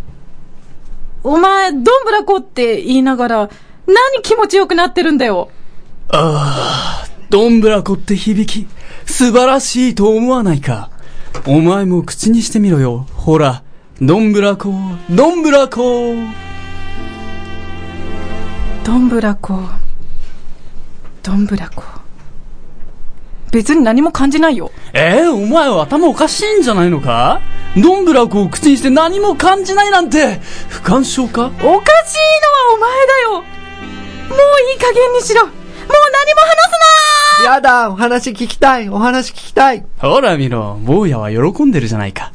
[1.25, 3.51] お前、どんぶらこって言いながら、
[3.87, 5.51] 何気持ちよくなってるんだよ。
[6.09, 8.69] ああ、どんぶらこって響き、
[9.07, 10.91] 素晴らしいと思わないか。
[11.47, 13.07] お前も口にしてみろよ。
[13.15, 13.63] ほら、
[14.03, 14.75] どんぶらこ、
[15.09, 16.17] どんぶらこ。
[18.83, 19.61] どんぶらこ。
[21.23, 21.85] どんぶらこ。
[23.53, 24.73] 別に何も感じないよ。
[24.93, 27.41] えー、お前は頭おかしいんじゃないのか？
[27.77, 31.47] どんぶらこを口にして何も感じないなんて、不干渉か？
[31.47, 31.81] おかしいのは
[32.75, 33.43] お前だよもう
[34.73, 37.00] いい加減にしろもう何も話すな
[37.45, 42.33] やだお話聞きたいお話聞きたいほら見ろ、坊やは喜んでるじゃないか。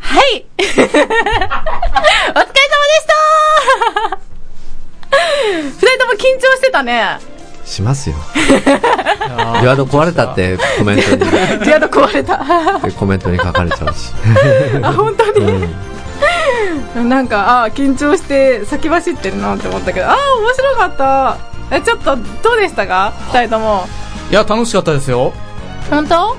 [0.00, 0.98] はい お疲れ様でし
[3.06, 4.18] た
[5.56, 7.18] 二人とも緊張してたね。
[7.64, 8.16] しますよ。
[8.34, 12.44] デュアド壊れたってコメントに、ディアド壊れた。
[12.80, 14.12] でコメントに書かれちゃうし。
[14.82, 15.74] あ、本当に、
[17.08, 21.36] なんか、あ緊張して先走ってるなって思ったけど、あ面白かった。
[21.76, 23.12] え、ちょっと、どうでしたか？
[23.32, 23.86] 二人とも。
[24.30, 25.32] いや、楽しかったですよ。
[25.90, 26.36] 本当？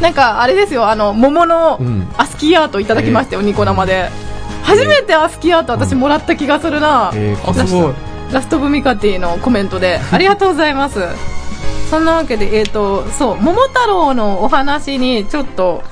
[0.00, 4.10] なんか、あれですよ、あの、桃のうんアスキーアートいただきましたよ、ニコ生で。
[4.62, 7.10] 初めてアスキーアート私もらった気がするな。
[7.14, 7.94] えー、あ、すごい。
[8.32, 10.00] ラストブミカティのコメントで。
[10.12, 11.00] ありがとうございます。
[11.90, 15.84] そんなわけで、えっ、と、そう、桃太郎のお話にちょっと、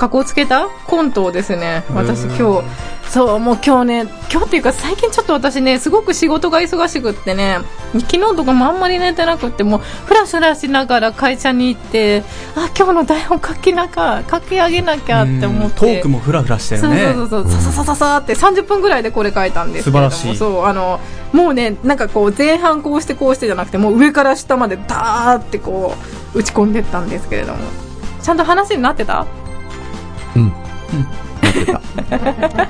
[0.00, 0.68] かこつけた？
[0.86, 2.64] コントをですね、私今日、
[3.08, 7.58] そう、もう今日ね、今日っていうか最近ちょっと私ね、すごく仕事が忙しくってね、
[7.92, 12.24] 昨日とかもあんまり寝てなくって、もう、ふらふらしながら会社に行って、
[12.56, 15.78] あ、今日の台本書きなか、書き上げなきゃって思って。
[15.78, 17.12] トークもフラフラしてるそうね。
[17.14, 20.38] そうそうそう、さささささって30分ぐらいでこれ書いたんですけれども素晴らしい。
[20.38, 21.00] そうあの
[21.32, 25.94] もうねなんかこう前半こうしてこうしてじゃなくてもう上から下までダーってこ
[26.34, 27.58] う打ち込んでったんですけれども。
[28.22, 29.26] ちゃんと話になってた？
[30.36, 30.48] うん。
[30.48, 30.52] な
[31.48, 31.64] って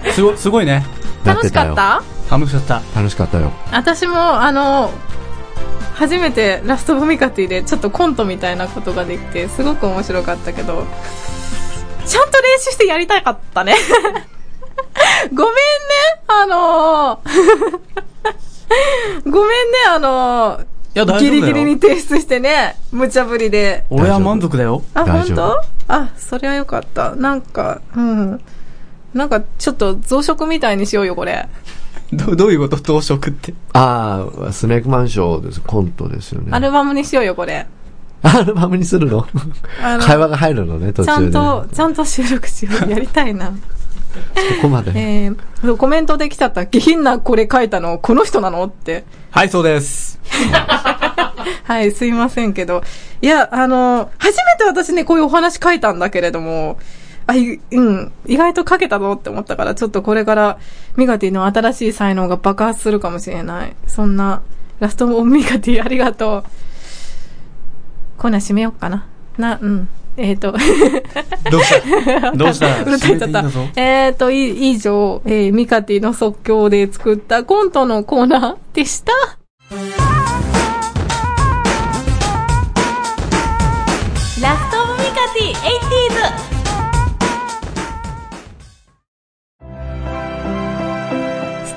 [0.06, 0.12] た。
[0.12, 0.84] すご、すごいね。
[1.24, 2.02] 楽しかった？
[2.30, 2.80] 楽しかった。
[2.94, 3.50] 楽しかったよ。
[3.72, 4.90] 私もあの
[5.94, 10.86] 初めてラストブミカティでちょっとコントみたいなことができてすごく面白かったけど
[12.06, 13.74] ちゃんと練習してやりたかったね
[15.34, 15.56] ごめんね
[16.28, 17.20] あの
[19.30, 19.54] ごめんね
[19.88, 20.60] あの
[20.94, 21.30] いや、大丈夫だよ。
[21.30, 24.82] ギリギリに提出してね無茶ぶりで俺は満足だよ。
[24.94, 28.40] あ大丈夫本当あそれはよかったなんかうん
[29.12, 31.48] なんかちょっと増殖みたいにしようよこれ
[32.12, 32.76] ど、どういうこと？
[32.76, 33.54] 増殖って？
[33.72, 35.60] ああ、スネークマンショーです。
[35.60, 36.48] コントですよね。
[36.50, 37.66] アルバムにしようよこれ
[38.22, 39.26] アルバムにするの？
[40.00, 41.18] 会話が入るのね、途ちゃ。
[41.18, 42.90] んと、ちゃんと収録しよう。
[42.90, 43.52] やりたいな。
[44.56, 44.90] そこまで。
[44.94, 46.66] えーコメントできちゃった。
[46.66, 48.64] 下品なこれ書いたの、この人なの？
[48.64, 49.04] って。
[49.30, 50.18] はい、そうです。
[51.64, 52.82] はい、すいませんけど。
[53.22, 56.78] いや、あの、初めて私ね、こういうお話書いたんだけれども、
[57.26, 60.58] あ、いうん、意外と書けたぞって思ったから、ちょっとこれから、
[60.96, 63.74] ミガティの新しい才能が爆発するかもしれない。
[63.86, 64.42] そんな、
[64.80, 66.44] ラストオンミガティありがとう。
[68.18, 69.06] コーナー閉めようかな。
[69.38, 69.88] な、うん。
[70.16, 70.52] えっ、ー、と、
[71.50, 72.32] どうした？
[72.36, 72.82] どうした？
[72.82, 73.40] うるさいちゃった。
[73.76, 79.39] えーと、い以上、えー、ミカティの即興で作ったコントのコーナーでした。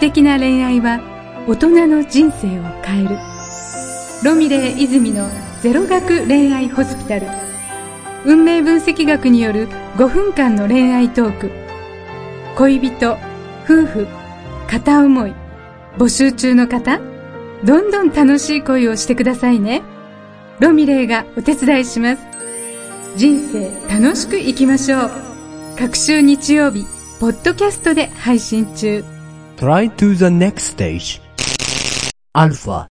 [0.04, 1.00] 素敵な恋愛は
[1.48, 3.18] 大人の人生を変える。
[4.26, 5.30] ロミレー泉の
[5.62, 7.28] ゼロ学恋愛ホスピタル。
[8.26, 11.52] 運命分析学による5分間の恋愛トーク。
[12.58, 13.14] 恋人
[13.64, 14.08] 夫婦
[14.68, 15.34] 片思い。
[15.98, 17.00] 募集中の方
[17.64, 19.84] どんどん楽しい恋をしてくださいね。
[20.60, 22.22] ロミレーがお手伝いします。
[23.16, 25.12] 人生楽しく生きましょう。
[25.80, 26.86] 各週日曜日
[27.22, 29.13] ポッドキャストで配信中。
[29.58, 31.22] Try to the next stage.
[32.36, 32.88] Alpha.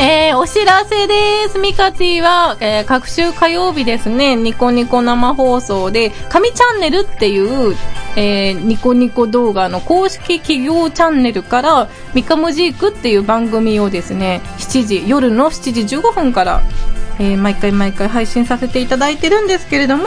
[0.00, 1.58] えー、お知らせです。
[1.58, 7.76] ミカティは、えー、各週火曜日ですね、ニコニコ生放送で、神チャンネルっていう、
[8.16, 16.62] えー、ニコニコ動画の公式企業チャンネルから、ミカムジークっていう番組をですね、7時、夜の7時15分から、
[17.18, 20.04] えー、毎回毎回配信させていただいてるんですけれども、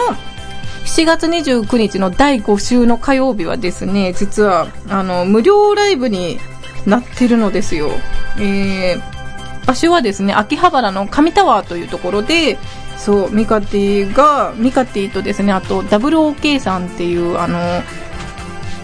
[0.86, 6.40] 7月29日の第5週の火曜日はですね、実は、あの、無料ライブに
[6.86, 7.92] なってるのですよ。
[8.38, 12.58] えー、場所はですね、秋葉原の上タワーというところで、
[12.98, 17.60] そう、ミカティが、ミカティとですね、あと、WOK さんっていう、あの、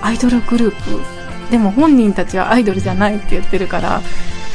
[0.01, 1.51] アイドルグループ。
[1.51, 4.01] でも本人たちはアイドルじゃないって言ってるから、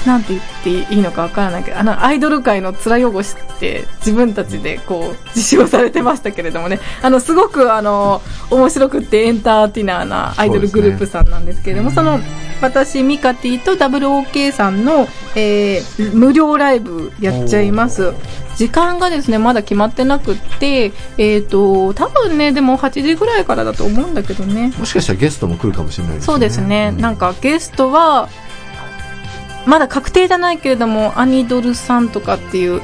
[0.06, 12.18] なんて言っていいのかわからないけど、あの、アイドル界の面汚しって自分たちでこう、自称されてましたけれどもね、あの、すごくあの、面白くってエンターテイナーなアイドルグループさんなんですけれども、そ,、の、
[12.60, 18.12] 私、ミカティと WOK さんの、えー、無料ライブやっちゃいます。
[18.56, 24.72] 時間がですね、まだ決まってなくって、えっ、と、多分ね、でも8時ぐらいからだと思うんだけどね。
[24.78, 26.26] もしかしたらゲストも来るかもしれないですね。
[26.26, 26.92] そうですね。
[26.92, 28.28] なんかゲストは、
[29.66, 32.82] まだ確定じゃないけれども、アニドルさんとかっていう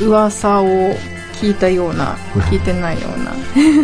[0.00, 0.66] 噂を
[1.40, 2.16] 聞いたような、
[2.50, 3.32] 聞いてないような。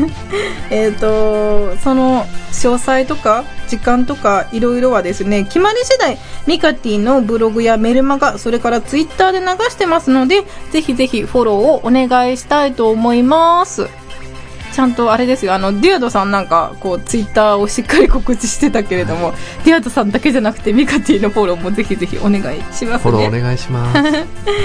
[0.71, 13.89] えっと、その詳細とか時間とかいろいろはですね、決まり次第、ミカティのブログやメルマガ、それからツイッターで流してますので、ぜひぜひフォローをお願いしたいと思います。
[14.77, 19.33] ちゃんとあれですよ、あの、デュアドさんなんか、こう、ツイッターをしっかり告知してたけれども、
[19.65, 22.99] デュアドさんだけじゃなくて、ミカティのフォローもぜひぜひお願いしますね。
[22.99, 24.03] フォローお願いします。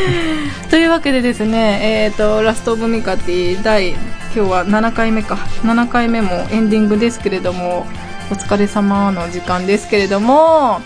[0.69, 3.99] というわけでですね、えっ、と、ラストオブミカティ第、今
[4.33, 5.35] 日は7回目か。
[5.63, 7.87] 7回目もエンディングですけれども、
[8.29, 10.81] お疲れ様の時間ですけれども、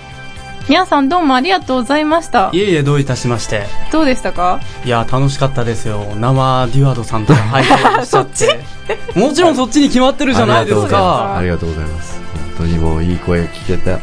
[0.68, 2.50] 皆さんどうもありがとうございました。
[2.52, 3.68] いえいえ、どういたしまして。
[3.92, 4.60] どうでしたか？
[4.84, 6.04] いや、楽しかったですよ。
[6.16, 8.60] 生デュアドさんとか入ってらっしゃって。
[9.20, 11.38] もちろんそっちに決まってるじゃないですか。
[11.38, 12.20] ありがとうございます。
[12.58, 13.92] 本当にもういい声聞けた。
[13.92, 14.00] 聞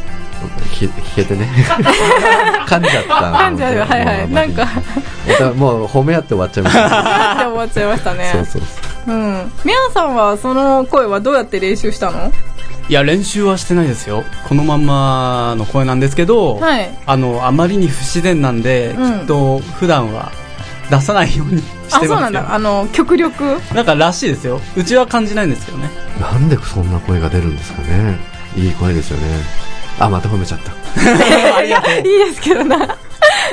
[0.81, 1.49] け聞けてね。
[2.67, 3.15] 噛んじゃった。
[3.15, 4.31] 噛んじゃうよ、はいはい。
[4.31, 4.67] なんか、
[5.57, 6.87] もう褒め合って終わっちゃいました。
[7.35, 8.31] って終わっちゃいましたね。
[8.33, 8.63] そうそう
[9.07, 9.15] そう。
[9.15, 9.53] うん。
[9.65, 12.33] みやさんはその声はどうやって練習したの？
[12.89, 14.25] いや、練習はしてないですよ。
[14.49, 16.91] このまんまの声なんですけど、はい。
[17.07, 20.33] あの、あまりに不自然なんで、うんきっと普段は
[20.91, 22.09] 出さないようにしてますあ、よ。
[22.09, 22.55] そうなんだ。
[22.55, 23.61] あの、極力？
[23.75, 24.61] なんからしいですよ。
[24.77, 25.91] うちは感じないんですけどね。
[26.21, 28.19] なんでそんな声が出るんですかね。
[28.57, 29.27] いい声ですよね。
[29.99, 30.73] あ、また褒めちゃった。
[31.63, 32.97] いや、いいですけどな。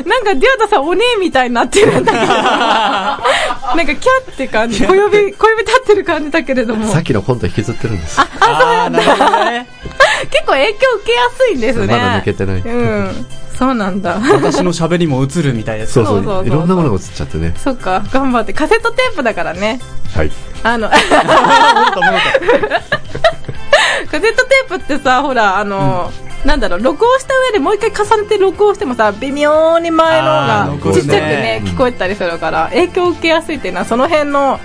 [0.05, 2.25] なんか、デュアタさん、お姉みたいになってるんだけど。
[2.33, 3.95] なんか、キャ
[4.31, 4.85] って感じ。
[4.85, 6.88] 小指、小指立ってる感じだけれども。
[6.91, 8.19] さっきのコント引きずってるんです。
[8.19, 8.99] あ、そうなんだ。
[10.31, 11.88] 結構影響受けやすいんですね。
[11.88, 12.62] まだ抜けてない。
[12.62, 13.25] うん。
[13.57, 14.19] そうなんだ。
[14.31, 15.93] 私の喋りも映るみたいです。
[15.93, 16.47] そうそう。
[16.47, 17.53] いろんなものが映っちゃってね。
[17.57, 18.53] そっか、頑張って。
[18.53, 19.81] カセットテープだからね。
[20.15, 20.31] はい。
[20.63, 20.95] あの、 カ
[24.19, 26.09] セットテープってさ、ほら、あの、
[26.45, 34.60] なんだろう、録音した上でもう一回重ねて録音してもさ、微妙に前のがちっちゃくね、聞こえたりするから、影響を受けやすいっていうのはその辺の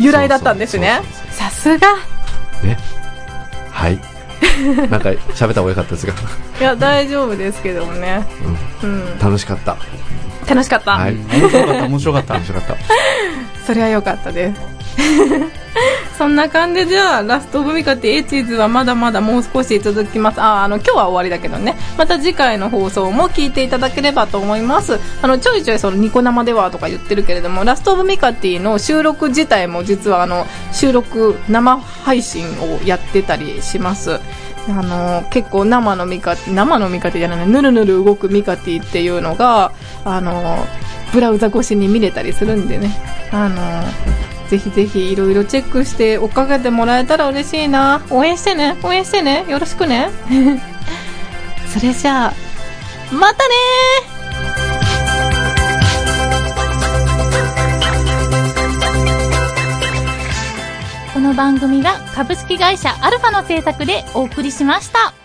[0.00, 1.02] 由来だったんですね。
[1.30, 1.96] さすが。
[2.62, 2.78] ね。
[3.70, 3.98] はい。
[4.90, 6.14] なんか喋った方がよかったですが。
[6.60, 8.24] いや、大丈夫ですけどもね。
[8.82, 9.18] うん。
[9.18, 9.76] 楽しかった。
[10.48, 10.92] 楽しかった。
[10.92, 11.14] はい。
[11.14, 12.34] 面白かった、面白かった。
[12.34, 12.76] 面白かった。
[13.66, 14.72] それは良かったです。
[16.18, 20.40] そんな感じで、じゃあ、ラストオブミカティエチーズはまだまだもう少し続きます。
[20.40, 21.76] あ、あの、今日は終わりだけどね。
[21.96, 25.00] また次回の放送も聞いていただければと思います。
[25.22, 34.20] あの、ちょいちょいそのニコ生ではとか言ってるけれども、ラストオブミカティの収録自体も実はあの、収録、生配信をやってたりします。
[34.68, 39.72] あの結構生のミカティ、生のミカティじゃない、ぬるぬる動くミカティっていうのが、
[40.04, 40.64] あの
[41.12, 42.90] ブラウザ越しに見れたりするんでね、
[43.30, 43.58] あの
[44.48, 48.02] ぜひぜひいろいろチェックして追っかけてもらえたら嬉しいな。
[48.10, 50.10] 応援してね、応援してね、よろしくね。
[51.72, 52.34] それじゃあ、
[53.14, 53.54] またね
[61.12, 65.21] この番組は株式会社アルファの制作でお送りしました。